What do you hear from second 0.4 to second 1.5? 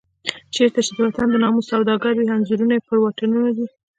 چېرته چې د وطن د